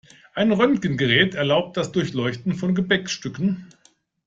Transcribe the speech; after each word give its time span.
Ein 0.33 0.51
Röntgengerät 0.51 1.35
erlaubt 1.35 1.77
das 1.77 1.91
Durchleuchten 1.91 2.55
von 2.55 2.73
Gepäckstücken. 2.73 3.67